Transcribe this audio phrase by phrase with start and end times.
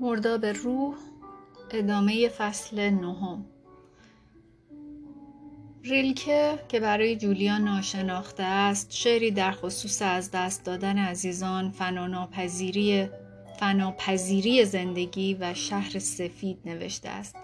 [0.00, 0.94] مرداب روح
[1.70, 3.44] ادامه فصل نهم.
[5.84, 13.08] ریلکه که برای جولیا ناشناخته است شعری در خصوص از دست دادن عزیزان فناناپذیری
[13.60, 17.36] فناپذیری زندگی و شهر سفید نوشته است.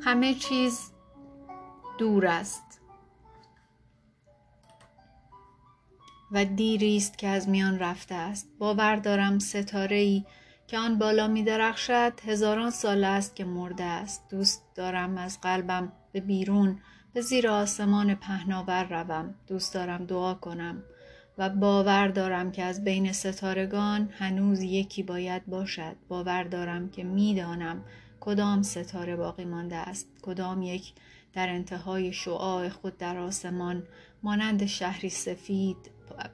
[0.00, 0.92] همه چیز
[1.98, 2.80] دور است.
[6.32, 8.48] و دیری است که از میان رفته است.
[8.58, 10.24] باور دارم ستاره ای
[10.66, 14.24] که آن بالا می درخشد هزاران سال است که مرده است.
[14.30, 16.78] دوست دارم از قلبم به بیرون
[17.12, 19.34] به زیر آسمان پهناور روم.
[19.46, 20.82] دوست دارم دعا کنم
[21.38, 25.96] و باور دارم که از بین ستارگان هنوز یکی باید باشد.
[26.08, 27.84] باور دارم که می‌دانم
[28.20, 30.08] کدام ستاره باقی مانده است.
[30.22, 30.92] کدام یک
[31.32, 33.82] در انتهای شعاع خود در آسمان
[34.22, 35.76] مانند شهری سفید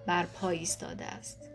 [0.07, 1.50] بر پای ایستاده است.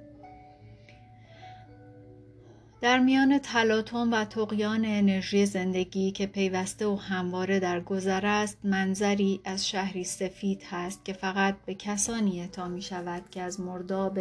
[2.81, 9.41] در میان تلاطم و تقیان انرژی زندگی که پیوسته و همواره در گذر است منظری
[9.43, 14.19] از شهری سفید هست که فقط به کسانی اعطا می شود که از مرداب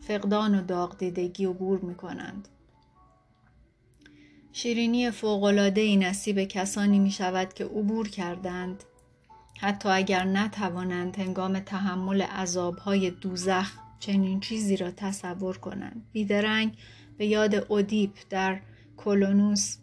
[0.00, 2.48] فقدان و داغ دیدگی عبور می کنند.
[4.52, 5.10] شیرینی
[5.76, 8.84] ای نصیب کسانی می شود که عبور کردند
[9.60, 16.76] حتی اگر نتوانند هنگام تحمل عذابهای دوزخ چنین چیزی را تصور کنند بیدرنگ
[17.18, 18.60] به یاد اودیپ در
[18.96, 19.76] کولونوس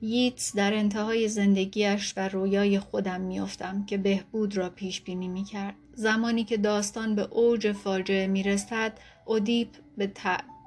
[0.00, 5.74] ییتس در انتهای زندگیش و رویای خودم میافتم که بهبود را پیش بینی می کرد.
[5.94, 8.92] زمانی که داستان به اوج فاجعه می رسد
[9.24, 10.12] اودیپ به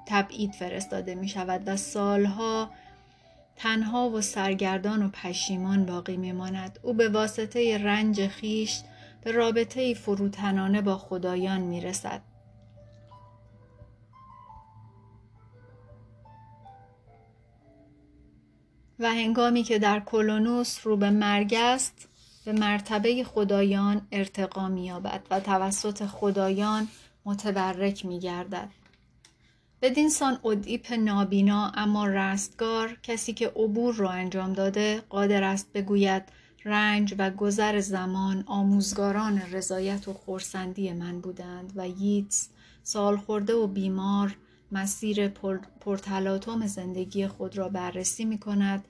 [0.08, 2.72] تبعید فرستاده می شود و سالها
[3.56, 6.80] تنها و سرگردان و پشیمان باقی می ماند.
[6.82, 8.82] او به واسطه رنج خیش
[9.24, 12.22] به رابطه فروتنانه با خدایان می رسد.
[19.02, 22.08] و هنگامی که در کلونوس رو به مرگ است
[22.46, 26.88] به مرتبه خدایان ارتقا مییابد و توسط خدایان
[27.26, 28.70] متبرک میگردد.
[29.82, 36.24] بدین سان ادیپ نابینا اما رستگار کسی که عبور را انجام داده قادر است بگوید
[36.66, 42.50] رنج و گذر زمان آموزگاران رضایت و خورسندی من بودند و ییتس
[42.84, 44.36] سالخورده و بیمار
[44.72, 45.28] مسیر
[45.80, 48.86] پرتلاتوم زندگی خود را بررسی می کند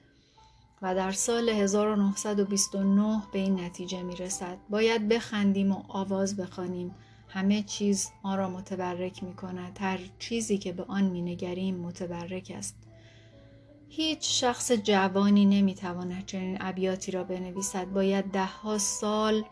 [0.81, 4.57] و در سال 1929 به این نتیجه می رسد.
[4.69, 6.95] باید بخندیم و آواز بخوانیم.
[7.27, 9.77] همه چیز ما را متبرک می کند.
[9.81, 12.75] هر چیزی که به آن می نگریم متبرک است.
[13.89, 17.85] هیچ شخص جوانی نمی تواند چنین ابیاتی را بنویسد.
[17.85, 19.43] باید دهها سال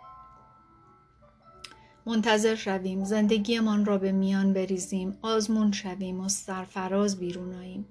[2.05, 7.87] منتظر شویم زندگیمان را به میان بریزیم آزمون شویم و سرفراز بیرون آییم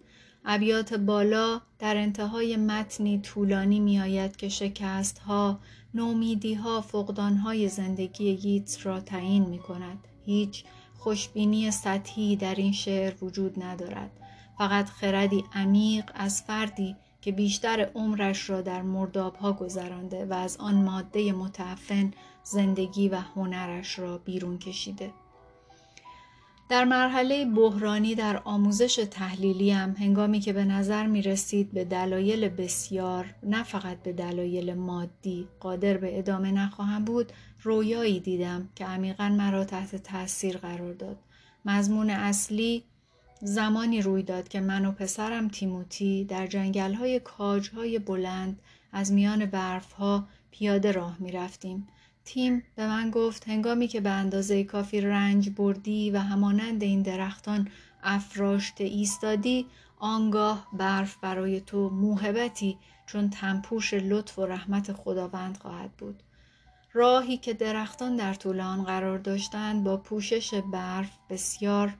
[0.50, 5.58] ابیات بالا در انتهای متنی طولانی می آید که شکست ها،
[5.94, 10.08] نومیدی ها، فقدان های زندگی ییتس را تعیین می کند.
[10.24, 10.64] هیچ
[10.98, 14.10] خوشبینی سطحی در این شعر وجود ندارد.
[14.58, 20.56] فقط خردی عمیق از فردی که بیشتر عمرش را در مرداب ها گذرانده و از
[20.56, 22.10] آن ماده متعفن
[22.42, 25.10] زندگی و هنرش را بیرون کشیده.
[26.68, 32.48] در مرحله بحرانی در آموزش تحلیلی هم هنگامی که به نظر می رسید به دلایل
[32.48, 39.28] بسیار نه فقط به دلایل مادی قادر به ادامه نخواهم بود رویایی دیدم که عمیقا
[39.28, 41.16] مرا تحت تاثیر قرار داد.
[41.64, 42.84] مضمون اصلی
[43.42, 48.60] زمانی روی داد که من و پسرم تیموتی در جنگل های کاج های بلند
[48.92, 51.88] از میان برف ها پیاده راه می رفتیم.
[52.28, 57.68] تیم به من گفت هنگامی که به اندازه کافی رنج بردی و همانند این درختان
[58.02, 59.66] افراشته ایستادی
[59.98, 66.22] آنگاه برف برای تو موهبتی چون تنپوش لطف و رحمت خداوند خواهد بود.
[66.92, 71.94] راهی که درختان در طول آن قرار داشتند با پوشش برف بسیار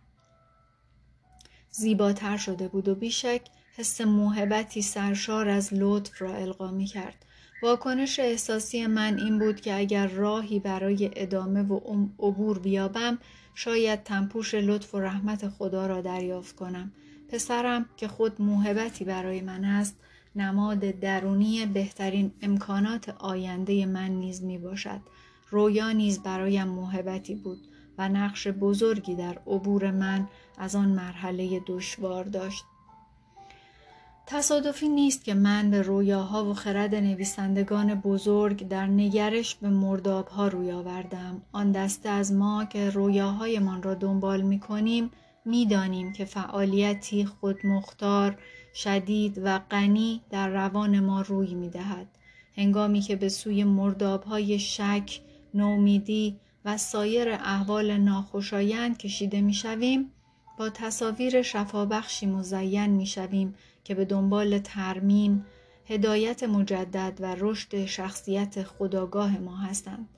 [1.71, 3.41] زیباتر شده بود و بیشک
[3.77, 7.25] حس موهبتی سرشار از لطف را القا می کرد
[7.63, 11.81] واکنش احساسی من این بود که اگر راهی برای ادامه و
[12.19, 13.19] عبور بیابم
[13.55, 16.93] شاید تنپوش لطف و رحمت خدا را دریافت کنم.
[17.29, 19.97] پسرم که خود موهبتی برای من است
[20.37, 25.01] نماد درونی بهترین امکانات آینده من نیز می باشد.
[25.51, 27.59] رویا نیز برایم موهبتی بود
[27.99, 30.29] و نقش بزرگی در عبور من
[30.59, 32.65] از آن مرحله دشوار داشت.
[34.31, 40.73] تصادفی نیست که من به رویاها و خرد نویسندگان بزرگ در نگرش به مردابها روی
[40.73, 45.11] آوردم آن دسته از ما که رویاهایمان را دنبال می کنیم
[45.45, 48.39] می دانیم که فعالیتی خودمختار
[48.75, 52.07] شدید و غنی در روان ما روی می دهد.
[52.57, 55.21] هنگامی که به سوی مردابهای شک،
[55.55, 60.13] نومیدی و سایر احوال ناخوشایند کشیده می شویم،
[60.59, 63.55] با تصاویر شفابخشی مزین می شویم
[63.89, 65.47] که به دنبال ترمیم،
[65.87, 70.09] هدایت مجدد و رشد شخصیت خداگاه ما هستند.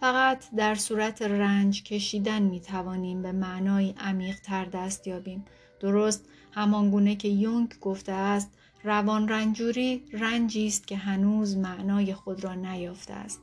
[0.00, 5.44] فقط در صورت رنج کشیدن می توانیم به معنای عمیق تر دست یابیم.
[5.80, 8.50] درست همانگونه که یونگ گفته است
[8.84, 13.40] روان رنجوری رنجی است که هنوز معنای خود را نیافته است.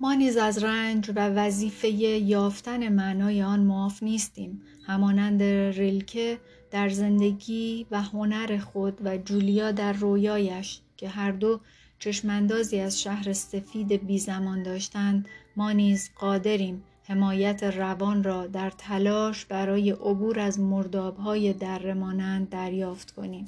[0.00, 6.38] ما نیز از رنج و وظیفه یافتن معنای آن معاف نیستیم همانند ریلکه
[6.70, 11.60] در زندگی و هنر خود و جولیا در رویایش که هر دو
[11.98, 19.44] چشماندازی از شهر سفید بی زمان داشتند ما نیز قادریم حمایت روان را در تلاش
[19.44, 23.46] برای عبور از مردابهای درمانند دریافت کنیم.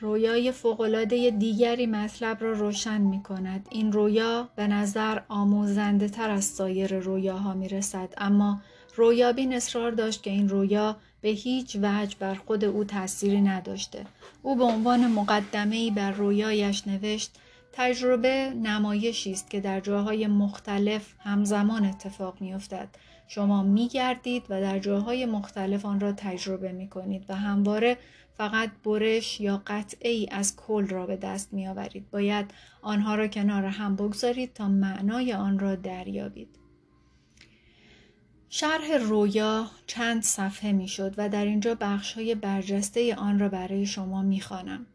[0.00, 3.66] رویای فوقالعاده دیگری مطلب را روشن می کند.
[3.70, 8.60] این رویا به نظر آموزنده تر از سایر رویاها می رسد اما
[8.96, 14.06] رویابین اصرار داشت که این رویا به هیچ وجه بر خود او تأثیری نداشته.
[14.42, 17.38] او به عنوان مقدمه بر رویایش نوشت
[17.72, 22.88] تجربه نمایشی است که در جاهای مختلف همزمان اتفاق میافتد
[23.28, 27.98] شما میگردید و در جاهای مختلف آن را تجربه می کنید و همواره
[28.36, 32.10] فقط برش یا قطعه ای از کل را به دست می آورید.
[32.10, 32.50] باید
[32.82, 36.61] آنها را کنار هم بگذارید تا معنای آن را دریابید.
[38.54, 43.86] شرح رویا چند صفحه می شد و در اینجا بخش های برجسته آن را برای
[43.86, 44.86] شما می خانم.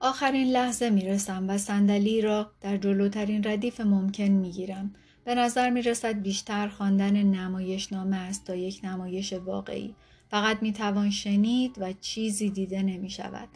[0.00, 4.94] آخرین لحظه می رسم و صندلی را در جلوترین ردیف ممکن می گیرم.
[5.24, 9.94] به نظر می رسد بیشتر خواندن نمایشنامه است تا یک نمایش واقعی.
[10.30, 13.48] فقط می توان شنید و چیزی دیده نمی شود.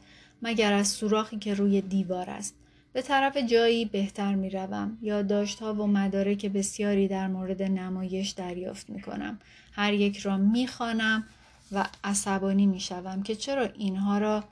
[0.43, 2.55] مگر از سوراخی که روی دیوار است.
[2.97, 4.99] به طرف جایی بهتر می روم.
[5.61, 9.39] ها و مدارک بسیاری در مورد نمایش دریافت می کنم.
[9.73, 11.25] هر یک را می خانم
[11.73, 14.45] و عصبانی می شوم که چرا اینها را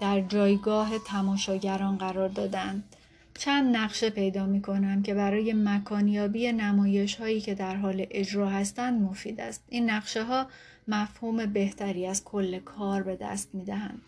[0.00, 2.96] در جایگاه تماشاگران قرار دادند.
[3.38, 9.02] چند نقشه پیدا می کنم که برای مکانیابی نمایش هایی که در حال اجرا هستند
[9.02, 9.64] مفید است.
[9.68, 10.46] این نقشه ها
[10.88, 14.02] مفهوم بهتری از کل کار به دست می دهند.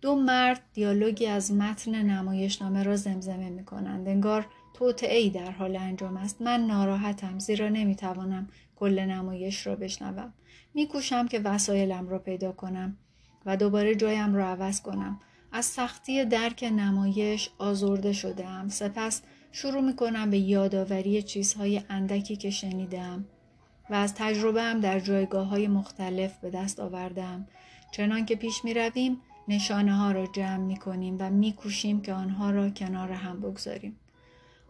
[0.00, 4.08] دو مرد دیالوگی از متن نمایشنامه را زمزمه می کنند.
[4.08, 6.42] انگار توطعه در حال انجام است.
[6.42, 10.32] من ناراحتم زیرا نمی توانم کل نمایش را بشنوم.
[10.74, 12.96] میکوشم که وسایلم را پیدا کنم
[13.46, 15.20] و دوباره جایم را عوض کنم.
[15.52, 18.68] از سختی درک نمایش آزرده شدم.
[18.68, 19.22] سپس
[19.52, 23.24] شروع می کنم به یادآوری چیزهای اندکی که شنیدم
[23.90, 27.46] و از تجربه هم در جایگاه های مختلف به دست آوردم.
[27.92, 32.12] چنان که پیش می رویم نشانه ها را جمع می کنیم و می کوشیم که
[32.12, 33.96] آنها را کنار هم بگذاریم.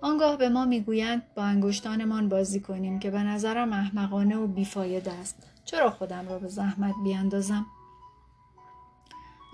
[0.01, 5.37] آنگاه به ما می‌گویند با انگشتانمان بازی کنیم که به نظرم احمقانه و بیفایده است.
[5.65, 7.67] چرا خودم را به زحمت بیاندازم؟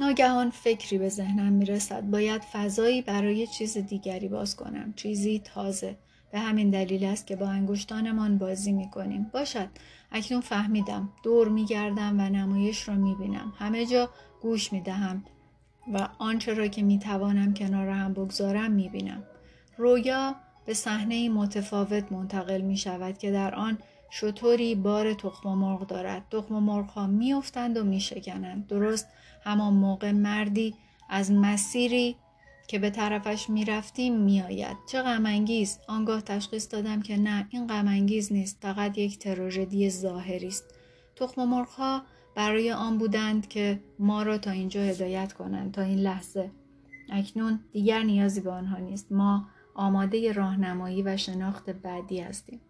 [0.01, 2.03] ناگهان فکری به ذهنم می رسد.
[2.03, 4.93] باید فضایی برای چیز دیگری باز کنم.
[4.97, 5.97] چیزی تازه.
[6.33, 9.31] به همین دلیل است که با انگشتانمان بازی می کنیم.
[9.33, 9.69] باشد.
[10.13, 11.09] اکنون فهمیدم.
[11.23, 13.53] دور می گردم و نمایش را می بینم.
[13.59, 14.11] همه جا
[14.45, 15.25] گوش می دهم
[15.93, 19.23] و آنچه را که می توانم کنار هم بگذارم می بینم.
[19.79, 20.35] رویا
[20.67, 23.79] به صحنه متفاوت منتقل می شود که در آن
[24.11, 26.23] شطوری بار تخم مرغ دارد.
[26.31, 28.67] تخم مرغ ها می افتند و می شکنند.
[28.67, 29.09] درست
[29.45, 30.75] همان موقع مردی
[31.09, 32.17] از مسیری
[32.69, 34.77] که به طرفش می رفتیم می آید.
[34.91, 40.65] چه غمانگیز آنگاه تشخیص دادم که نه این غمانگیز نیست فقط یک تراژدی ظاهری است.
[41.17, 42.03] تخم مرغ ها
[42.35, 46.51] برای آن بودند که ما را تا اینجا هدایت کنند تا این لحظه.
[47.11, 49.13] اکنون دیگر نیازی به آنها نیست.
[49.13, 52.61] ما آماده راهنمایی و شناخت بعدی هستیم.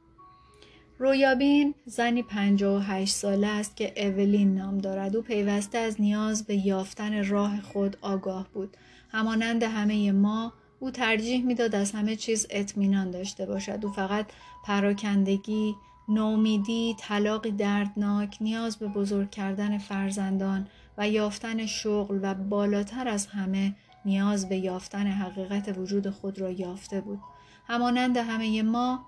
[0.98, 5.16] رویابین زنی پنجاه و هشت ساله است که اولین نام دارد.
[5.16, 8.76] او پیوسته از نیاز به یافتن راه خود آگاه بود.
[9.10, 13.78] همانند همه ما او ترجیح می‌داد از همه چیز اطمینان داشته باشد.
[13.82, 14.26] او فقط
[14.64, 15.74] پراکندگی
[16.08, 20.66] نومیدی، طلاقی دردناک، نیاز به بزرگ کردن فرزندان
[20.98, 27.00] و یافتن شغل و بالاتر از همه نیاز به یافتن حقیقت وجود خود را یافته
[27.00, 27.20] بود.
[27.66, 29.06] همانند همه ما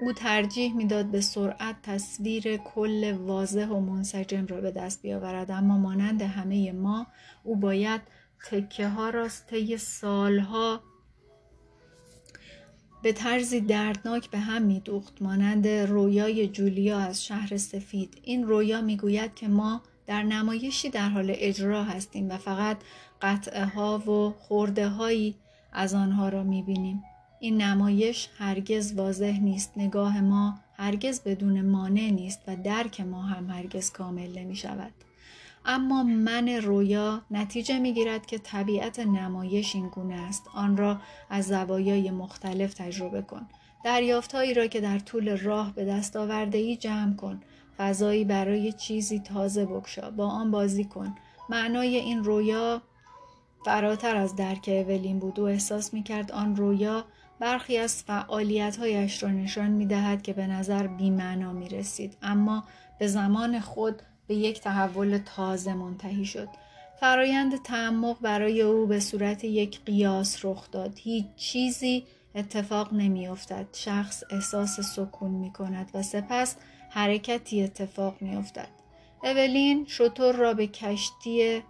[0.00, 5.78] او ترجیح می‌داد به سرعت تصویر کل واضح و منسجم را به دست بیاورد اما
[5.78, 7.06] مانند همه ما
[7.44, 8.00] او باید
[8.50, 10.80] تکه ها را طی سالها
[13.02, 18.18] به طرزی دردناک به هم میدوخت مانند رویای جولیا از شهر سفید.
[18.22, 22.76] این رویا می‌گوید که ما در نمایشی در حال اجرا هستیم و فقط
[23.22, 25.34] قطعه ها و خورده هایی
[25.72, 27.02] از آنها را می‌بینیم.
[27.40, 29.72] این نمایش هرگز واضح نیست.
[29.76, 34.92] نگاه ما هرگز بدون مانع نیست و درک ما هم هرگز کامل نمی شود.
[35.64, 40.48] اما من رویا نتیجه می گیرد که طبیعت نمایش این گونه است.
[40.54, 41.00] آن را
[41.30, 43.46] از زوایای مختلف تجربه کن.
[43.84, 47.40] دریافتهایی را که در طول راه به دست آورده ای جمع کن.
[47.78, 50.10] فضایی برای چیزی تازه بکشا.
[50.10, 51.14] با آن بازی کن.
[51.48, 52.82] معنای این رویا
[53.64, 55.38] فراتر از درک اولین بود.
[55.38, 57.04] و احساس می کرد آن رویا
[57.42, 62.64] برخی از فعالیتهایش را نشان می دهد که به نظر بیمعنا می رسید اما
[62.98, 66.48] به زمان خود به یک تحول تازه منتهی شد
[67.00, 73.66] فرایند تعمق برای او به صورت یک قیاس رخ داد هیچ چیزی اتفاق نمی افتد.
[73.72, 76.56] شخص احساس سکون می کند و سپس
[76.90, 78.68] حرکتی اتفاق می افتد.
[79.24, 81.62] اولین شطور را به کشتی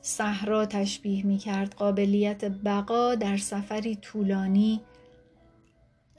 [0.00, 4.80] صحرا تشبیه می کرد قابلیت بقا در سفری طولانی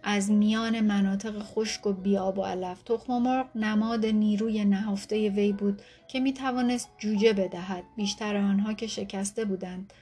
[0.04, 2.84] از میان مناطق خشک و بیاب و علف.
[2.84, 7.84] تخم مرغ نماد نیروی نهفته وی بود که می توانست جوجه بدهد.
[7.96, 9.94] بیشتر آنها که شکسته بودند.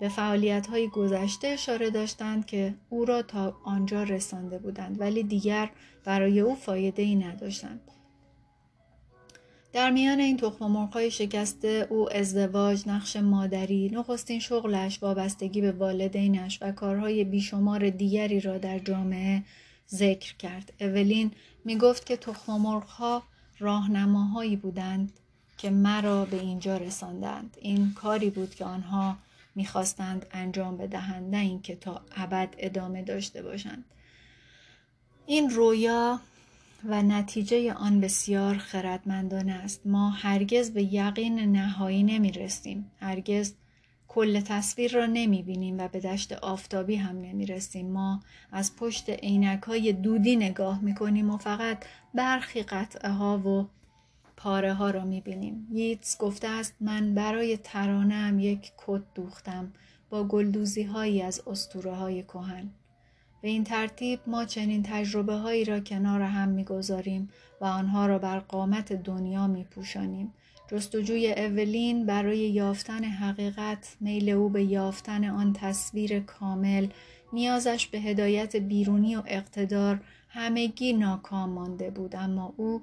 [0.00, 5.70] به فعالیت های گذشته اشاره داشتند که او را تا آنجا رسانده بودند ولی دیگر
[6.04, 7.80] برای او فایده ای نداشتند.
[9.72, 16.58] در میان این تخم مرغ‌های شکسته او ازدواج، نقش مادری، نخستین شغلش، وابستگی به والدینش
[16.62, 19.42] و کارهای بیشمار دیگری را در جامعه
[19.90, 20.72] ذکر کرد.
[20.80, 21.30] اولین
[21.64, 23.22] می گفت که تخم مرغ‌ها
[23.58, 25.12] راهنماهایی بودند
[25.58, 27.56] که مرا به اینجا رساندند.
[27.60, 29.16] این کاری بود که آنها
[29.54, 33.84] می‌خواستند انجام بدهند نه اینکه تا ابد ادامه داشته باشند.
[35.26, 36.20] این رویا
[36.84, 39.86] و نتیجه آن بسیار خردمندانه است.
[39.86, 43.54] ما هرگز به یقین نهایی نمی رسیم هرگز
[44.08, 49.10] کل تصویر را نمی بینیم و به دشت آفتابی هم نمی رسیم ما از پشت
[49.10, 53.68] عینک های دودی نگاه می کنیم و فقط برخی قطعه ها و
[54.36, 59.72] پاره ها را می بینیم ییتس گفته است من برای ترانم یک کت دوختم
[60.10, 62.70] با گلدوزی هایی از استوره های کهن.
[63.40, 67.28] به این ترتیب ما چنین تجربه هایی را کنار هم می‌گذاریم
[67.60, 70.32] و آنها را بر قامت دنیا می پوشانیم.
[70.70, 76.86] جستجوی اولین برای یافتن حقیقت میل او به یافتن آن تصویر کامل
[77.32, 82.82] نیازش به هدایت بیرونی و اقتدار همگی ناکام مانده بود اما او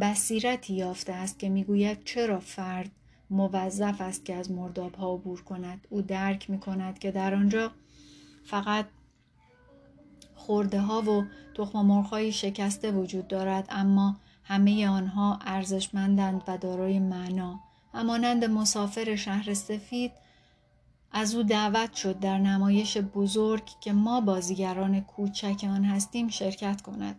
[0.00, 2.90] بصیرتی یافته است که می‌گوید چرا فرد
[3.30, 7.70] موظف است که از مرداب ها عبور کند او درک می کند که در آنجا
[8.44, 8.86] فقط
[10.50, 17.60] خورده ها و تخم مرغ‌های شکسته وجود دارد اما همه آنها ارزشمندند و دارای معنا.
[17.94, 20.12] همانند مسافر شهر سفید
[21.12, 27.16] از او دعوت شد در نمایش بزرگ که ما بازیگران کوچک آن هستیم شرکت کند.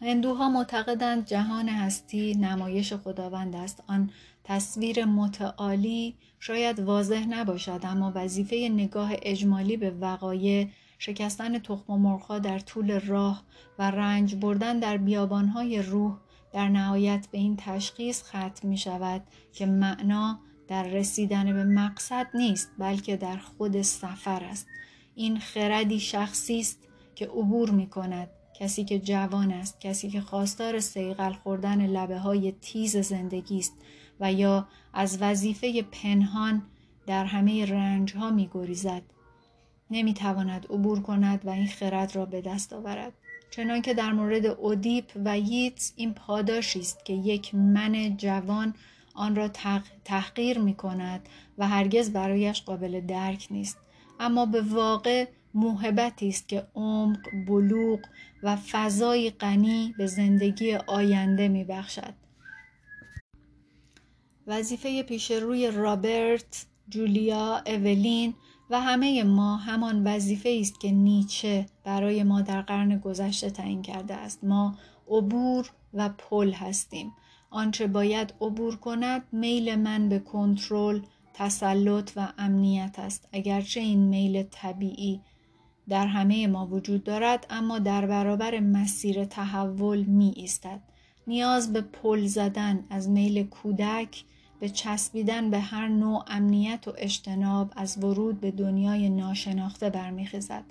[0.00, 3.82] هندوها معتقدند جهان هستی نمایش خداوند است.
[3.86, 4.10] آن
[4.44, 10.68] تصویر متعالی شاید واضح نباشد اما وظیفه نگاه اجمالی به وقایع
[11.06, 13.42] شکستن تخم مرغها در طول راه
[13.78, 16.16] و رنج بردن در بیابانهای روح
[16.52, 22.70] در نهایت به این تشخیص ختم می شود که معنا در رسیدن به مقصد نیست
[22.78, 24.66] بلکه در خود سفر است.
[25.14, 26.78] این خردی شخصی است
[27.14, 32.52] که عبور می کند کسی که جوان است کسی که خواستار سیغل خوردن لبه های
[32.52, 33.72] تیز زندگی است
[34.20, 36.62] و یا از وظیفه پنهان
[37.06, 39.02] در همه رنج ها می گریزد
[39.94, 43.12] نمی‌تواند عبور کند و این خرد را به دست آورد
[43.50, 48.74] چنانکه در مورد اودیپ و ییتس این پاداشی است که یک من جوان
[49.14, 49.48] آن را
[50.04, 53.78] تحقیر می کند و هرگز برایش قابل درک نیست
[54.20, 58.00] اما به واقع موهبتی است که عمق بلوغ
[58.42, 62.14] و فضای غنی به زندگی آینده می بخشد.
[64.46, 68.34] وظیفه پیش روی رابرت، جولیا، اولین
[68.70, 74.14] و همه ما همان وظیفه است که نیچه برای ما در قرن گذشته تعیین کرده
[74.14, 74.44] است.
[74.44, 74.74] ما
[75.08, 77.12] عبور و پل هستیم.
[77.50, 81.00] آنچه باید عبور کند میل من به کنترل
[81.34, 83.28] تسلط و امنیت است.
[83.32, 85.20] اگرچه این میل طبیعی
[85.88, 90.80] در همه ما وجود دارد اما در برابر مسیر تحول می ایستد
[91.26, 94.24] نیاز به پل زدن از میل کودک
[94.60, 100.64] به چسبیدن به هر نوع امنیت و اجتناب از ورود به دنیای ناشناخته برمیخیزد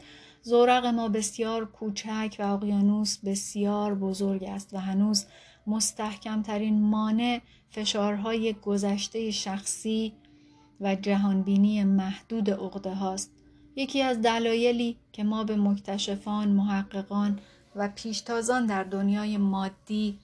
[0.44, 5.26] زورق ما بسیار کوچک و اقیانوس بسیار بزرگ است و هنوز
[5.68, 10.14] مستحکمترین مانع فشارهای گذشته شخصی
[10.82, 13.32] و جهانبینی محدود عقده هاست.
[13.76, 17.40] یکی از دلایلی که ما به مکتشفان، محققان
[17.76, 20.20] و پیشتازان در دنیای مادی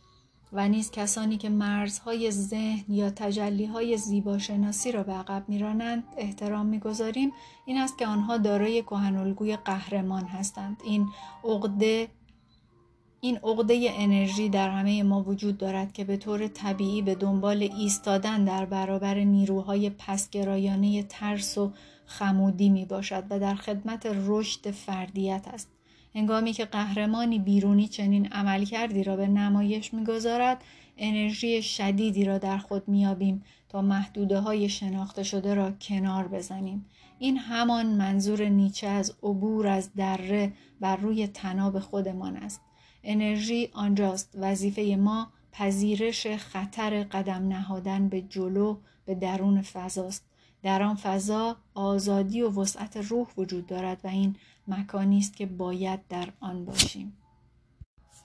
[0.53, 7.31] و نیز کسانی که مرزهای ذهن یا تجلیهای زیباشناسی را به عقب میرانند احترام می‌گذاریم
[7.65, 11.07] این است که آنها دارای کهنالگوی قهرمان هستند این
[11.43, 12.07] عقده
[13.21, 18.43] این عقده انرژی در همه ما وجود دارد که به طور طبیعی به دنبال ایستادن
[18.43, 21.71] در برابر نیروهای پسگرایانه ترس و
[22.05, 25.78] خمودی می باشد و در خدمت رشد فردیت است.
[26.15, 30.63] هنگامی که قهرمانی بیرونی چنین عملکردی را به نمایش می‌گذارد
[30.97, 36.85] انرژی شدیدی را در خود میابیم تا محدوده های شناخته شده را کنار بزنیم.
[37.19, 42.61] این همان منظور نیچه از عبور از دره بر روی تناب خودمان است.
[43.03, 50.25] انرژی آنجاست وظیفه ما پذیرش خطر قدم نهادن به جلو به درون فضاست.
[50.63, 54.35] در آن فضا آزادی و وسعت روح وجود دارد و این
[54.69, 57.17] مکانی است که باید در آن باشیم.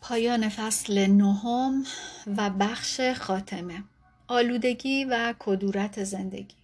[0.03, 1.85] پایان فصل نهم
[2.27, 3.83] و بخش خاتمه.
[4.29, 6.57] آلودگی و کدورت زندگی.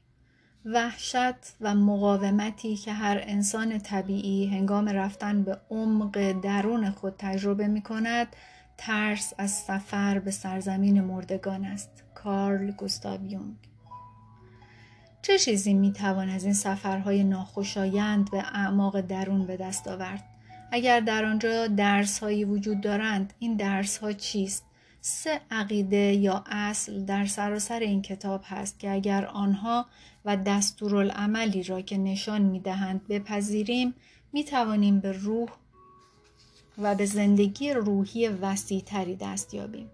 [0.65, 7.83] وحشت و مقاومتی که هر انسان طبیعی هنگام رفتن به عمق درون خود تجربه می
[7.83, 8.37] کند
[8.79, 11.91] ترس از سفر به سرزمین مردگان است.
[12.15, 13.70] کارل گوستاو یونگ.
[15.23, 20.25] چه چیزی می توان از این سفرهای ناخوشایند به اعماق درون به دست آورد
[20.73, 24.65] اگر در آنجا درس هایی وجود دارند این درس ها چیست
[25.01, 29.87] سه عقیده یا اصل در سراسر این کتاب هست که اگر آنها
[30.25, 33.95] و دستورالعملی را که نشان می دهند بپذیریم
[34.33, 35.49] می توانیم به روح
[36.79, 39.91] و به زندگی روحی وسیعتری دست یابیم.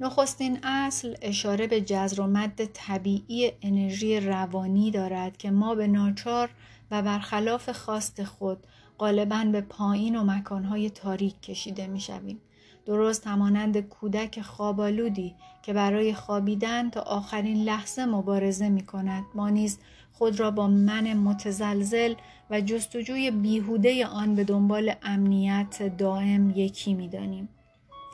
[0.00, 6.50] نخستین اصل اشاره به جزر و مد طبیعی انرژی روانی دارد که ما به ناچار
[6.90, 8.66] و برخلاف خواست خود
[8.98, 12.40] غالبا به پایین و مکانهای تاریک کشیده می شویم.
[12.86, 19.78] درست همانند کودک خوابالودی که برای خوابیدن تا آخرین لحظه مبارزه می کند ما نیز
[20.12, 22.14] خود را با من متزلزل
[22.50, 27.48] و جستجوی بیهوده آن به دنبال امنیت دائم یکی می دانیم.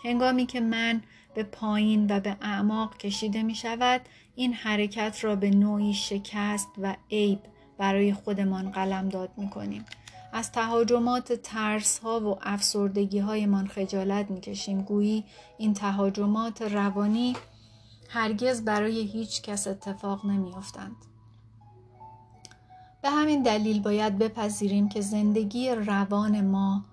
[0.05, 1.03] هنگامی که من
[1.35, 4.01] به پایین و به اعماق کشیده می شود
[4.35, 7.39] این حرکت را به نوعی شکست و عیب
[7.79, 9.85] برای خودمان قلم داد می کنیم.
[10.33, 15.25] از تهاجمات ترس ها و افسردگی هایمان خجالت می کشیم گویی
[15.59, 17.37] این تهاجمات روانی
[18.09, 20.97] هرگز برای هیچ کس اتفاق نمی افتند.
[23.03, 26.85] به همین دلیل باید بپذیریم که زندگی روان ما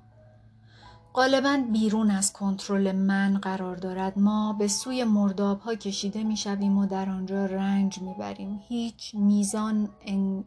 [1.13, 6.77] غالبا بیرون از کنترل من قرار دارد ما به سوی مرداب ها کشیده می شویم
[6.77, 8.61] و در آنجا رنج می بریم.
[8.67, 9.89] هیچ میزان,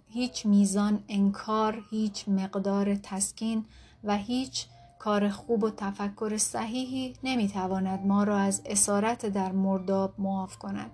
[0.08, 3.64] هیچ میزان انکار هیچ مقدار تسکین
[4.04, 4.66] و هیچ
[4.98, 10.90] کار خوب و تفکر صحیحی نمی تواند ما را از اسارت در مرداب معاف کند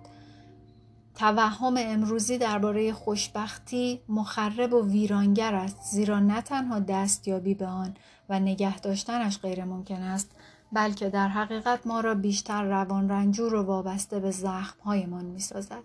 [1.15, 7.95] توهم امروزی درباره خوشبختی مخرب و ویرانگر است زیرا نه تنها دستیابی به آن
[8.29, 10.31] و نگه داشتنش غیر ممکن است
[10.71, 15.83] بلکه در حقیقت ما را بیشتر روان رنجور و وابسته به زخمهایمان می سازد.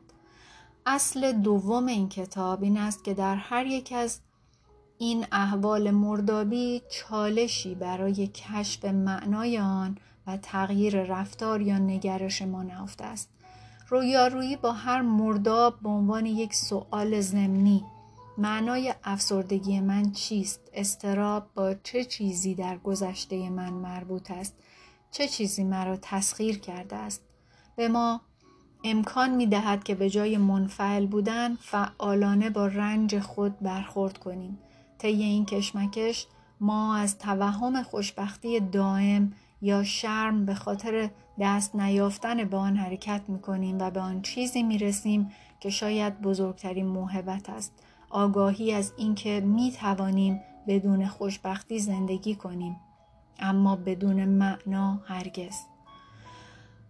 [0.87, 4.20] اصل دوم این کتاب این است که در هر یک از
[4.98, 13.04] این احوال مردابی چالشی برای کشف معنای آن و تغییر رفتار یا نگرش ما نهفته
[13.04, 13.28] است.
[13.88, 17.85] رویارویی با هر مرداب به عنوان یک سؤال ضمنی
[18.38, 24.55] معنای افسردگی من چیست؟ استراب با چه چیزی در گذشته من مربوط است؟
[25.11, 27.23] چه چیزی مرا تسخیر کرده است؟
[27.77, 28.20] به ما
[28.85, 34.59] امکان می دهد که به جای منفعل بودن فعالانه با رنج خود برخورد کنیم.
[34.99, 36.27] طی این کشمکش
[36.61, 43.38] ما از توهم خوشبختی دائم یا شرم به خاطر دست نیافتن به آن حرکت می
[43.38, 47.73] کنیم و به آن چیزی می رسیم که شاید بزرگترین موهبت است
[48.14, 52.77] آگاهی از اینکه می توانیم بدون خوشبختی زندگی کنیم
[53.38, 55.55] اما بدون معنا هرگز.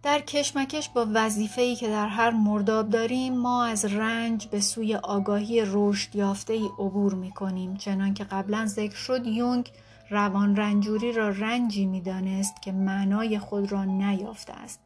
[0.03, 5.63] در کشمکش با وظیفه‌ای که در هر مرداب داریم ما از رنج به سوی آگاهی
[5.65, 9.71] رشد یافته ای عبور می کنیم چنان که قبلا ذکر شد یونگ
[10.09, 14.79] روان رنجوری را رنجی می‌دانست که معنای خود را نیافته است.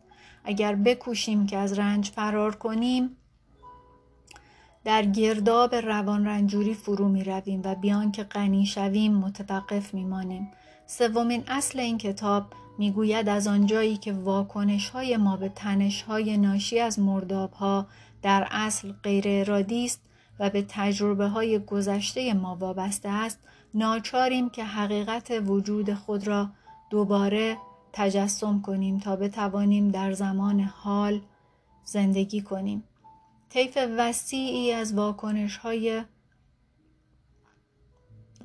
[0.45, 3.15] اگر بکوشیم که از رنج فرار کنیم
[4.83, 10.51] در گرداب روان رنجوری فرو می رویم و بیان که غنی شویم متوقف می مانیم.
[10.85, 12.45] سومین اصل این کتاب
[12.77, 17.87] می‌گوید از آنجایی که واکنش های ما به تنش های ناشی از مرداب ها
[18.21, 20.01] در اصل غیر ارادی است
[20.39, 23.39] و به تجربه های گذشته ما وابسته است
[23.73, 26.49] ناچاریم که حقیقت وجود خود را
[26.89, 27.57] دوباره
[27.93, 31.21] تجسم کنیم تا بتوانیم در زمان حال
[31.83, 32.83] زندگی کنیم
[33.49, 36.03] طیف وسیعی از واکنش های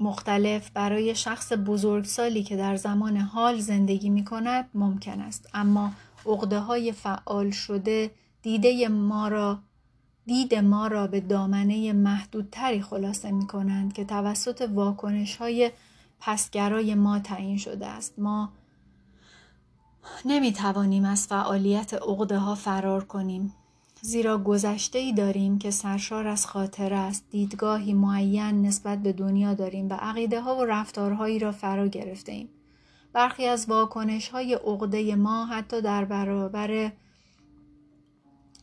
[0.01, 5.49] مختلف برای شخص بزرگسالی که در زمان حال زندگی می کند ممکن است.
[5.55, 5.93] اما
[6.27, 8.11] عقده های فعال شده
[8.43, 9.59] دیده ما را
[10.27, 15.71] دید ما را به دامنه محدودتری خلاصه می کنند که توسط واکنش های
[16.21, 18.19] پسگرای ما تعیین شده است.
[18.19, 18.53] ما
[20.25, 23.55] نمی توانیم از فعالیت عقده ها فرار کنیم.
[24.07, 27.25] زیرا گذشته ای داریم که سرشار از خاطر است.
[27.31, 32.49] دیدگاهی معین نسبت به دنیا داریم و عقیده ها و رفتارهایی را فرا گرفته ایم.
[33.13, 36.93] برخی از واکنش های عقده ما حتی در برابر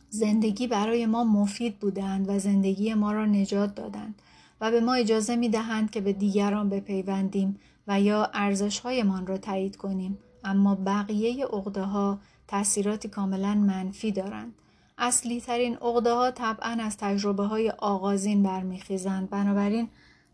[0.08, 4.22] زندگی برای ما مفید بودند و زندگی ما را نجات دادند
[4.60, 9.76] و به ما اجازه می دهند که به دیگران بپیوندیم و یا ارزشهایمان را تایید
[9.76, 10.18] کنیم.
[10.44, 14.54] اما بقیه عقده ها تاثیراتی کاملا منفی دارند.
[14.98, 19.30] اصلی ترین عقده ها طبعا از تجربه های آغازین برمیخیزند.
[19.30, 19.88] بنابراین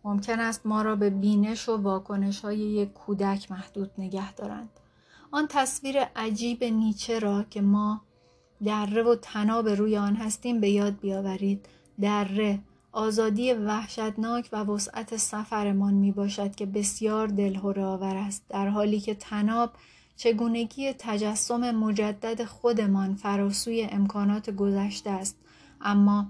[0.05, 4.71] ممکن است ما را به بینش و واکنش های یک کودک محدود نگه دارند.
[5.31, 8.01] آن تصویر عجیب نیچه را که ما
[8.65, 11.67] دره و تناب روی آن هستیم به یاد بیاورید.
[12.01, 12.59] دره
[12.93, 19.15] آزادی وحشتناک و وسعت سفرمان می باشد که بسیار دلهوره آور است در حالی که
[19.15, 19.71] تناب
[20.19, 25.37] چگونگی تجسم مجدد خودمان فراسوی امکانات گذشته است.
[25.81, 26.27] اما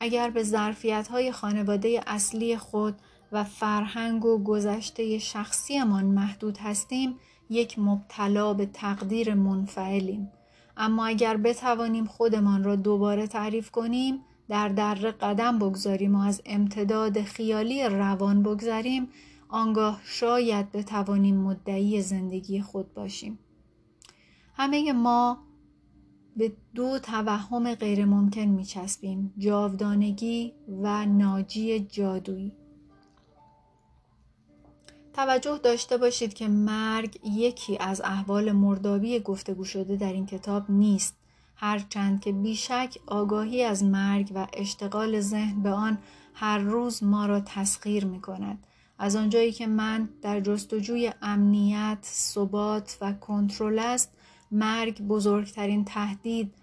[0.00, 2.94] اگر به ظرفیت های خانواده اصلی خود
[3.32, 7.14] و فرهنگ و گذشته شخصیمان محدود هستیم
[7.50, 10.32] یک مبتلا به تقدیر منفعلیم.
[10.76, 17.22] اما اگر بتوانیم خودمان را دوباره تعریف کنیم در در قدم بگذاریم و از امتداد
[17.22, 19.08] خیالی روان بگذاریم
[19.48, 23.38] آنگاه شاید بتوانیم مدعی زندگی خود باشیم.
[24.54, 25.38] همه ما
[26.36, 30.52] به دو توهم غیرممکن می چسبیم جاودانگی
[30.82, 32.52] و ناجی جادویی.
[35.12, 41.16] توجه داشته باشید که مرگ یکی از احوال مردابی گفتگو شده در این کتاب نیست.
[41.56, 45.98] هرچند که بیشک آگاهی از مرگ و اشتغال ذهن به آن
[46.34, 48.66] هر روز ما را تسخیر می کند
[48.98, 54.12] از آنجایی که من در جستجوی امنیت، ثبات و کنترل است
[54.50, 56.54] مرگ بزرگترین تهدید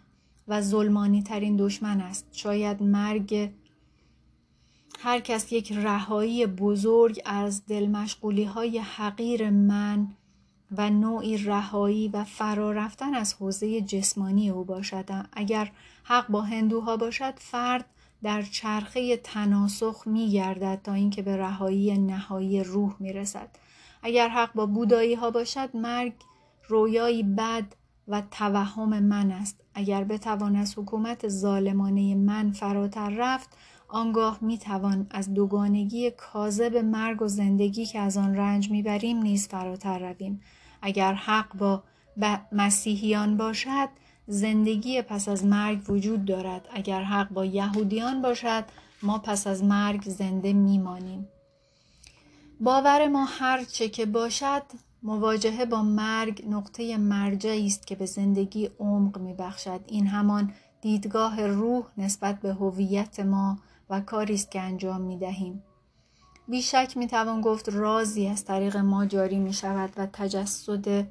[0.48, 2.28] و ظلمانی ترین دشمن است.
[2.32, 3.52] شاید مرگ
[5.00, 10.08] هر کس یک رهایی بزرگ از دلمشغولی های حقیر من
[10.78, 15.06] و نوعی رهایی و فرا رفتن از حوزه جسمانی او باشد.
[15.34, 15.72] اگر
[16.04, 17.86] حق با هندوها باشد فرد
[18.24, 23.50] در چرخه تناسخ می گردد تا اینکه به رهایی نهایی روح می رسد.
[24.04, 26.14] اگر حق با بودایی ها باشد مرگ
[26.68, 27.76] رویایی بد
[28.08, 33.50] و توهم من است اگر بتوان از حکومت ظالمانه من فراتر رفت
[33.88, 39.48] آنگاه می توان از دوگانگی کاذب مرگ و زندگی که از آن رنج می‌بریم نیز
[39.48, 40.42] فراتر رویم
[40.82, 41.84] اگر حق با
[42.52, 43.90] مسیحیان باشد
[44.32, 46.68] زندگی پس از مرگ وجود دارد.
[46.74, 48.64] اگر حق با یهودیان باشد
[49.04, 51.28] ما پس از مرگ زنده میمانیم.
[52.60, 54.64] باور ما هر چه که باشد
[55.04, 59.82] مواجهه با مرگ نقطه مرجعی است که به زندگی عمق میبخشد.
[59.88, 63.58] این همان دیدگاه روح نسبت به هویت ما
[63.90, 65.64] و کاری است که انجام می دهیم.
[66.48, 71.08] بیشک می توان گفت رازی از طریق ما جاری می شود و تجسد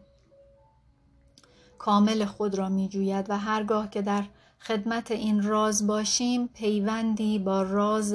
[1.81, 4.25] کامل خود را می جوید و هرگاه که در
[4.59, 8.15] خدمت این راز باشیم پیوندی با راز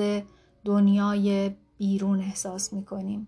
[0.66, 3.28] دنیای بیرون احساس می کنیم.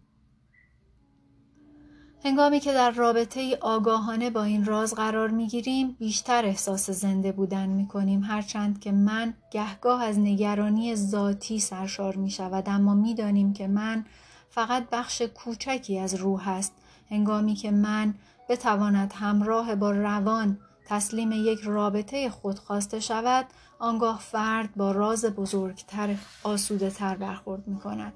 [2.23, 7.69] هنگامی که در رابطه آگاهانه با این راز قرار می گیریم بیشتر احساس زنده بودن
[7.69, 13.54] می کنیم هرچند که من گهگاه از نگرانی ذاتی سرشار می شود اما می دانیم
[13.54, 14.06] که من
[14.50, 16.73] فقط بخش کوچکی از روح است
[17.10, 18.13] هنگامی که من
[18.50, 23.46] بتواند همراه با روان تسلیم یک رابطه خود خواسته شود
[23.80, 28.14] آنگاه فرد با راز بزرگتر آسوده تر برخورد می کند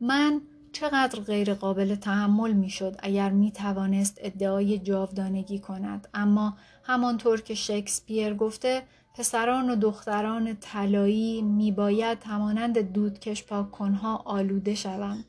[0.00, 0.40] من
[0.72, 7.54] چقدر غیر قابل تحمل می شد اگر می توانست ادعای جاودانگی کند اما همانطور که
[7.54, 8.82] شکسپیر گفته
[9.14, 15.24] پسران و دختران طلایی می باید همانند دودکش پاک کنها آلوده شوند.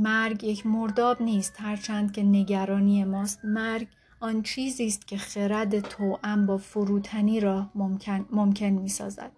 [0.00, 3.86] مرگ یک مرداب نیست هرچند که نگرانی ماست مرگ
[4.20, 9.30] آن چیزی است که خرد توأم با فروتنی را ممکن, ممکن می سازد.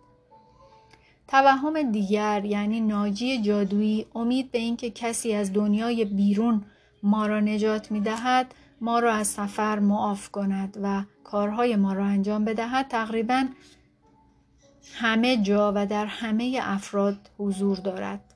[1.29, 6.65] توهم دیگر یعنی ناجی جادویی امید به اینکه کسی از دنیای بیرون
[7.03, 12.05] ما را نجات می دهد ما را از سفر معاف کند و کارهای ما را
[12.05, 13.47] انجام بدهد تقریبا
[14.95, 18.32] همه جا و در همه افراد حضور دارد.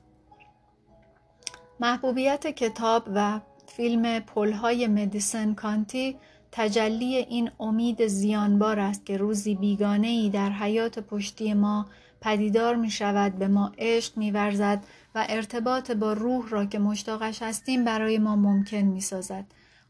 [1.79, 6.17] محبوبیت کتاب و فیلم پلهای مدیسن کانتی
[6.51, 11.85] تجلی این امید زیانبار است که روزی بیگانه ای در حیات پشتی ما
[12.21, 14.83] پدیدار می شود به ما عشق می ورزد
[15.15, 19.45] و ارتباط با روح را که مشتاقش هستیم برای ما ممکن می سازد.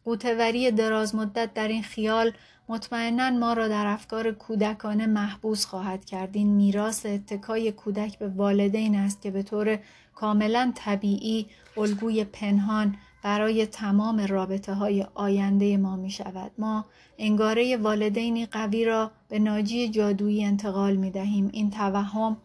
[0.08, 2.32] قوتوری دراز مدت در این خیال
[2.70, 8.96] مطمئنا ما را در افکار کودکانه محبوس خواهد کرد این میراث اتکای کودک به والدین
[8.96, 9.80] است که به طور
[10.15, 11.46] کاملا طبیعی
[11.78, 16.52] الگوی پنهان برای تمام رابطه های آینده ما می شود.
[16.58, 16.86] ما
[17.17, 21.50] انگاره والدینی قوی را به ناجی جادویی انتقال می دهیم.
[21.54, 22.38] این توهم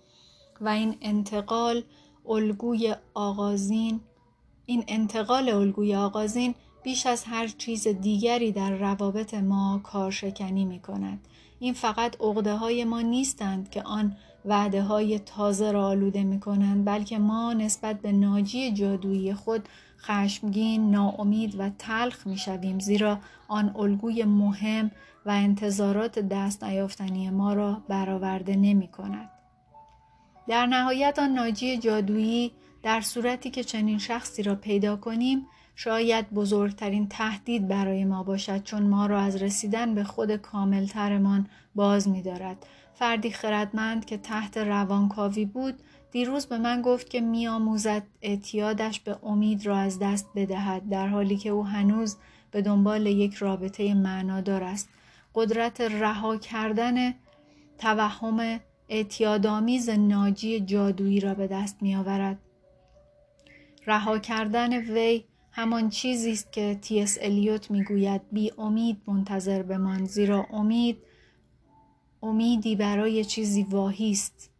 [0.61, 1.83] و این انتقال
[2.29, 4.01] الگوی آغازین
[4.67, 11.29] این انتقال الگوی آغازین بیش از هر چیز دیگری در روابط ما کارشکنی می کند.
[11.59, 16.85] این فقط عقده های ما نیستند که آن وعده های تازه را آلوده می کنند
[16.85, 19.69] بلکه ما نسبت به ناجی جادویی خود
[19.99, 23.19] خشمگین، ناامید و تلخ می شویم زیرا
[23.49, 24.91] آن الگوی مهم
[25.27, 29.31] و انتظارات دست نیافتنی ما را برآورده نمی کند.
[30.49, 37.09] در نهایت آن ناجی جادویی در صورتی که چنین شخصی را پیدا کنیم شاید بزرگترین
[37.09, 42.67] تهدید برای ما باشد چون ما را از رسیدن به خود کاملترمان باز می دارد.
[42.95, 45.75] فردی خردمند که تحت روانکاوی بود
[46.11, 51.37] دیروز به من گفت که میآموزد اعتیادش به امید را از دست بدهد در حالی
[51.37, 52.17] که او هنوز
[52.51, 54.89] به دنبال یک رابطه معنادار است
[55.35, 57.15] قدرت رها کردن
[57.79, 62.39] توهم اعتیادآمیز ناجی جادویی را به دست میآورد
[63.87, 70.05] رها کردن وی همان چیزی است که تی اس الیوت می‌گوید بی امید منتظر بمان
[70.05, 70.99] زیرا امید
[72.23, 74.51] امیدی برای چیزی واهی است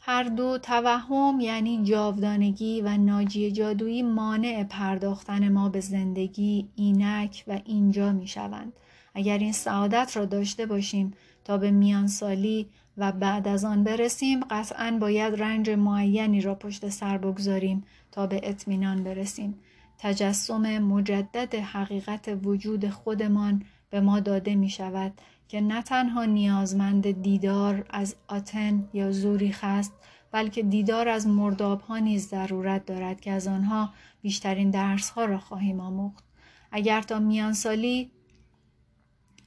[0.00, 7.60] هر دو توهم یعنی جاودانگی و ناجی جادویی مانع پرداختن ما به زندگی اینک و
[7.64, 8.72] اینجا می شوند.
[9.14, 14.40] اگر این سعادت را داشته باشیم تا به میان سالی و بعد از آن برسیم
[14.40, 19.54] قطعا باید رنج معینی را پشت سر بگذاریم تا به اطمینان برسیم.
[20.02, 25.12] تجسم مجدد حقیقت وجود خودمان به ما داده می شود
[25.48, 29.92] که نه تنها نیازمند دیدار از آتن یا زوریخ است
[30.32, 35.38] بلکه دیدار از مرداب ها نیز ضرورت دارد که از آنها بیشترین درس ها را
[35.38, 36.24] خواهیم آموخت.
[36.72, 38.10] اگر تا میان سالی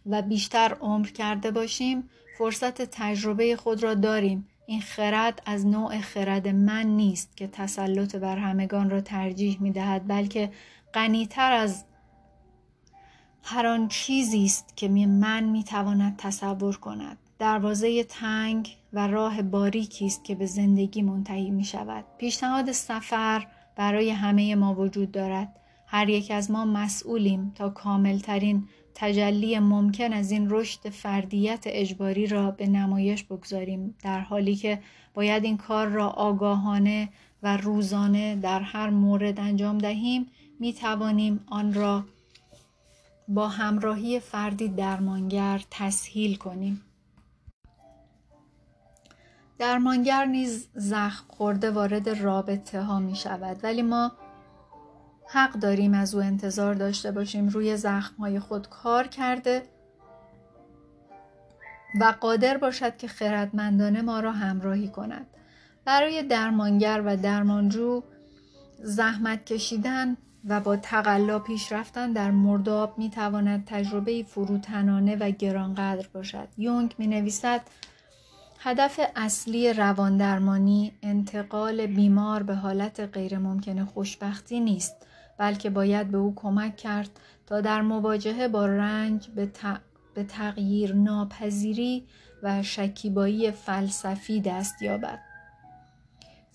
[0.06, 6.48] و بیشتر عمر کرده باشیم فرصت تجربه خود را داریم این خرد از نوع خرد
[6.48, 10.52] من نیست که تسلط بر همگان را ترجیح می دهد بلکه
[10.94, 11.86] غنیتر از
[13.44, 17.18] هر آن چیزی است که من می تواند تصور کند.
[17.40, 24.10] دروازه تنگ و راه باریکی است که به زندگی منتهی می شود پیشنهاد سفر برای
[24.10, 25.56] همه ما وجود دارد.
[25.88, 32.52] هر یک از ما مسئولیم تا کاملترین تجلی ممکن از این رشد فردیت اجباری را
[32.52, 34.80] به نمایش بگذاریم در حالی که
[35.14, 37.10] باید این کار را آگاهانه
[37.44, 40.28] و روزانه در هر مورد انجام دهیم.
[40.60, 42.06] می توانیم آن را
[43.28, 46.82] با همراهی فردی درمانگر تسهیل کنیم.
[49.60, 54.12] درمانگر نیز زخم خورده وارد رابطه ها می شود ولی ما
[55.34, 59.64] حق داریم از او انتظار داشته باشیم روی زخم های خود کار کرده
[62.02, 65.26] و قادر باشد که خردمندانه ما را همراهی کند
[65.86, 68.04] برای درمانگر و درمانجو
[68.80, 70.18] زحمت کشیدن
[70.48, 76.48] و با تقلا پیش رفتن در مرداب می تواند تجربه فروتنانه و گرانقدر باشد.
[76.58, 77.62] یونگ می نویسد
[78.60, 84.96] هدف اصلی رواندرمانی انتقال بیمار به حالت غیرممکن خوشبختی نیست
[85.38, 87.10] بلکه باید به او کمک کرد
[87.46, 89.50] تا در مواجهه با رنج به,
[90.14, 92.08] به تغییر ناپذیری
[92.44, 95.20] و شکیبایی فلسفی دست یابد.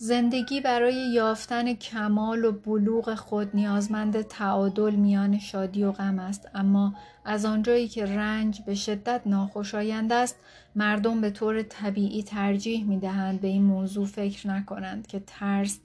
[0.00, 6.94] زندگی برای یافتن کمال و بلوغ خود نیازمند تعادل میان شادی و غم است اما
[7.24, 10.36] از آنجایی که رنج به شدت ناخوشایند است
[10.74, 15.80] مردم به طور طبیعی ترجیح می دهند به این موضوع فکر نکنند که ترس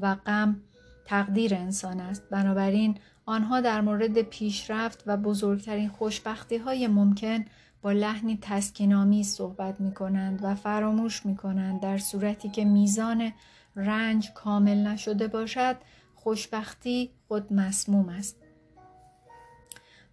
[0.00, 0.60] و غم
[1.06, 7.44] تقدیر انسان است بنابراین آنها در مورد پیشرفت و بزرگترین خوشبختی های ممکن
[7.82, 13.32] با لحنی تسکینامی صحبت می کنند و فراموش می کنند در صورتی که میزان
[13.76, 15.76] رنج کامل نشده باشد
[16.14, 18.36] خوشبختی خود مسموم است.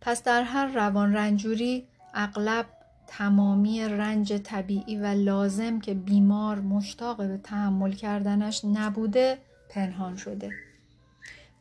[0.01, 2.65] پس در هر روان رنجوری اغلب
[3.07, 9.37] تمامی رنج طبیعی و لازم که بیمار مشتاق به تحمل کردنش نبوده
[9.69, 10.51] پنهان شده.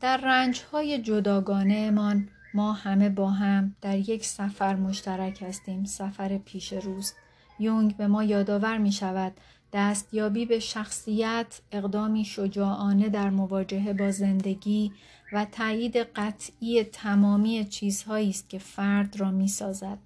[0.02, 5.84] در رنج های جداگانه من ما همه با هم در یک سفر مشترک هستیم.
[5.84, 7.12] سفر پیش روز.
[7.58, 9.32] یونگ به ما یادآور می شود
[9.72, 14.92] دستیابی به شخصیت اقدامی شجاعانه در مواجهه با زندگی
[15.32, 19.98] و تایید قطعی تمامی چیزهایی است که فرد را می سازد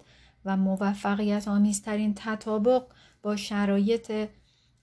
[0.45, 2.83] و موفقیت آمیزترین تطابق
[3.23, 4.11] با شرایط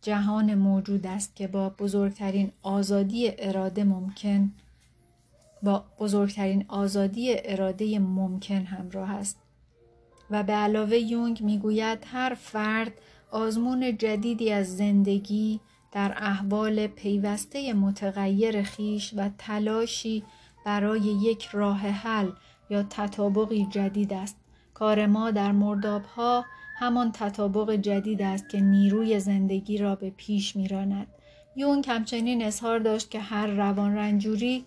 [0.02, 4.52] جهان موجود است که با بزرگترین آزادی اراده ممکن
[5.64, 9.38] با بزرگترین آزادی اراده ممکن همراه است.
[10.30, 12.92] و به علاوه یونگ می‌گوید هر فرد
[13.30, 15.60] آزمون جدیدی از زندگی
[15.92, 20.24] در احوال پیوسته متغیر خیش و تلاشی
[20.66, 22.30] برای یک راه حل
[22.70, 24.36] یا تطابقی جدید است.
[24.74, 26.44] کار ما در مرداب ها
[26.78, 31.06] همان تطابق جدید است که نیروی زندگی را به پیش میراند.
[31.56, 34.64] یونگ همچنین اظهار داشت که هر روان رنجوری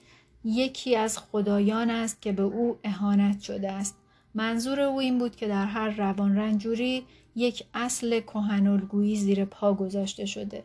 [0.47, 3.97] یکی از خدایان است که به او اهانت شده است
[4.35, 7.03] منظور او این بود که در هر روان رنجوری
[7.35, 10.63] یک اصل کهنالگویی زیر پا گذاشته شده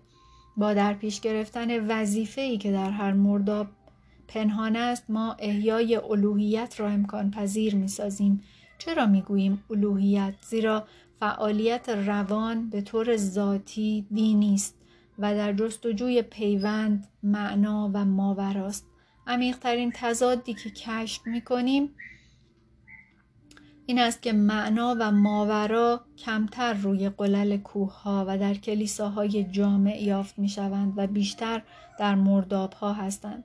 [0.57, 3.67] با در پیش گرفتن وظیفه‌ای که در هر مرداب
[4.29, 8.43] پنهان است ما احیای الوهیت را امکان پذیر می سازیم.
[8.79, 10.85] چرا می گوییم الوهیت؟ زیرا
[11.21, 14.75] فعالیت روان به طور ذاتی دینی است
[15.19, 18.92] و در جستجوی پیوند، معنا و ماوراست.
[19.27, 21.95] عمیقترین تضادی که کشف می کنیم
[23.87, 30.03] این است که معنا و ماورا کمتر روی قلل کوه ها و در کلیساهای جامع
[30.03, 31.63] یافت می شوند و بیشتر
[31.99, 33.45] در مرداب ها هستند.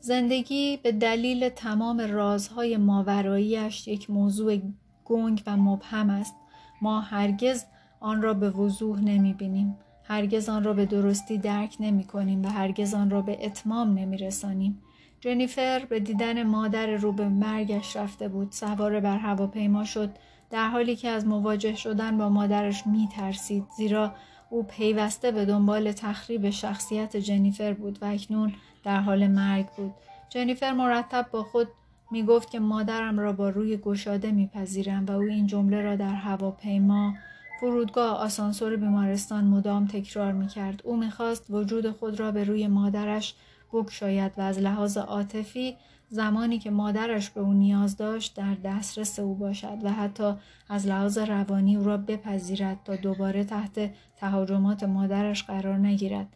[0.00, 4.60] زندگی به دلیل تمام رازهای ماوراییش یک موضوع
[5.04, 6.34] گنگ و مبهم است.
[6.82, 7.64] ما هرگز
[8.00, 9.76] آن را به وضوح نمی بینیم.
[10.04, 14.16] هرگز آن را به درستی درک نمی کنیم و هرگز آن را به اتمام نمی
[14.16, 14.82] رسانیم.
[15.24, 18.52] جنیفر به دیدن مادر رو به مرگش رفته بود.
[18.52, 20.10] سوار بر هواپیما شد.
[20.50, 24.12] در حالی که از مواجه شدن با مادرش می ترسید زیرا
[24.50, 28.52] او پیوسته به دنبال تخریب شخصیت جنیفر بود و اکنون
[28.84, 29.94] در حال مرگ بود.
[30.28, 31.68] جنیفر مرتب با خود
[32.10, 36.14] می گفت که مادرم را با روی گشاده میپذیرم و او این جمله را در
[36.14, 37.14] هواپیما
[37.60, 40.80] فرودگاه آسانسور بیمارستان مدام تکرار می کرد.
[40.84, 43.34] او می‌خواست وجود خود را به روی مادرش
[43.74, 45.76] بگشاید و از لحاظ عاطفی
[46.08, 50.32] زمانی که مادرش به او نیاز داشت در دسترس او باشد و حتی
[50.68, 56.26] از لحاظ روانی او را بپذیرد تا دوباره تحت تهاجمات مادرش قرار نگیرد.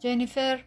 [0.00, 0.60] جنیفر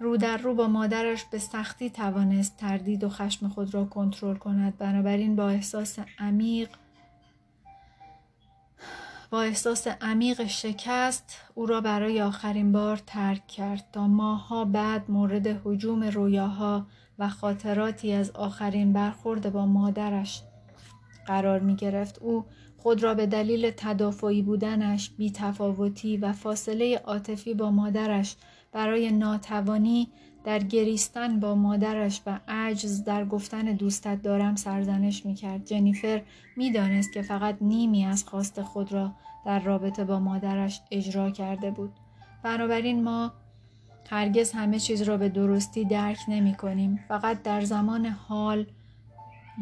[0.00, 4.78] رو در رو با مادرش به سختی توانست تردید و خشم خود را کنترل کند.
[4.78, 6.68] بنابراین با احساس عمیق
[9.30, 15.46] با احساس عمیق شکست او را برای آخرین بار ترک کرد تا ماهها بعد مورد
[15.64, 16.86] حجوم رویاها
[17.18, 20.42] و خاطراتی از آخرین برخورد با مادرش
[21.26, 22.18] قرار می گرفت.
[22.18, 22.44] او
[22.82, 28.36] خود را به دلیل تدافعی بودنش، بیتفاوتی و فاصله عاطفی با مادرش
[28.72, 30.08] برای ناتوانی
[30.44, 35.64] در گریستن با مادرش و عجز در گفتن دوستت دارم سرزنش می کرد.
[35.64, 36.22] جنیفر
[36.56, 39.12] می دانست که فقط نیمی از خواست خود را
[39.46, 41.92] در رابطه با مادرش اجرا کرده بود.
[42.42, 43.32] بنابراین ما
[44.10, 47.00] هرگز همه چیز را به درستی درک نمی کنیم.
[47.08, 48.66] فقط در زمان حال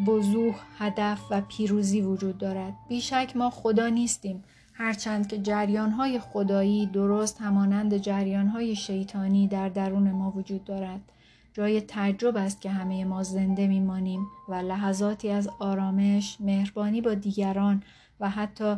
[0.06, 2.72] بزوح هدف و پیروزی وجود دارد.
[2.88, 4.44] بیشک ما خدا نیستیم.
[4.72, 11.00] هرچند که جریانهای خدایی درست همانند جریانهای شیطانی در درون ما وجود دارد
[11.52, 17.82] جای تعجب است که همه ما زنده میمانیم و لحظاتی از آرامش مهربانی با دیگران
[18.20, 18.76] و حتی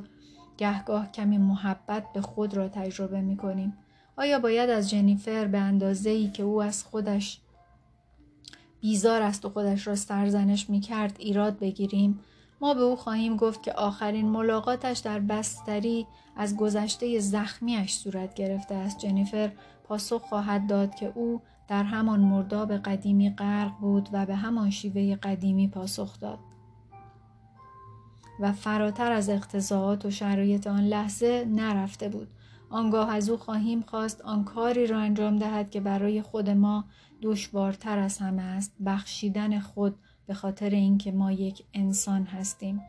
[0.58, 3.72] گهگاه کمی محبت به خود را تجربه می کنیم.
[4.16, 7.40] آیا باید از جنیفر به اندازه ای که او از خودش
[8.80, 12.20] بیزار است و خودش را سرزنش می کرد ایراد بگیریم.
[12.60, 16.06] ما به او خواهیم گفت که آخرین ملاقاتش در بستری
[16.36, 18.98] از گذشته زخمیش صورت گرفته است.
[18.98, 19.52] جنیفر
[19.84, 25.16] پاسخ خواهد داد که او در همان مرداب قدیمی غرق بود و به همان شیوه
[25.16, 26.38] قدیمی پاسخ داد.
[28.40, 32.28] و فراتر از اقتضاعات و شرایط آن لحظه نرفته بود.
[32.70, 36.84] آنگاه از او خواهیم خواست آن کاری را انجام دهد که برای خود ما
[37.22, 39.94] دشوارتر از همه است بخشیدن خود
[40.26, 42.80] به خاطر اینکه ما یک انسان هستیم.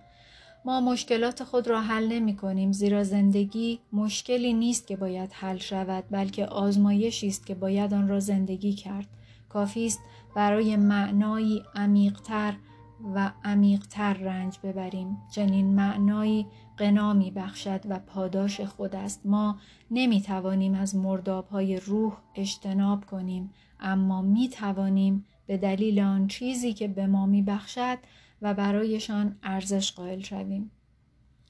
[0.65, 6.03] ما مشکلات خود را حل نمی کنیم زیرا زندگی مشکلی نیست که باید حل شود
[6.11, 9.07] بلکه آزمایشی است که باید آن را زندگی کرد.
[9.49, 9.99] کافی است
[10.35, 12.53] برای معنایی عمیقتر
[13.15, 15.17] و عمیقتر رنج ببریم.
[15.31, 16.45] چنین معنایی
[16.77, 19.25] قنا می بخشد و پاداش خود است.
[19.25, 19.59] ما
[19.91, 26.73] نمی توانیم از مرداب های روح اجتناب کنیم اما می توانیم به دلیل آن چیزی
[26.73, 27.97] که به ما می بخشد
[28.41, 30.71] و برایشان ارزش قائل شویم.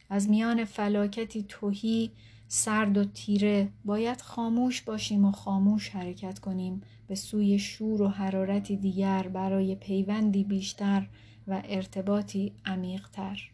[0.10, 2.12] از میان فلاکتی توهی
[2.48, 6.82] سرد و تیره باید خاموش باشیم و خاموش حرکت کنیم.
[7.08, 11.08] به سوی شور و حرارتی دیگر برای پیوندی بیشتر
[11.48, 13.52] و ارتباطی عمیقتر.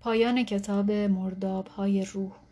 [0.00, 2.43] پایان کتاب مرداب های روح.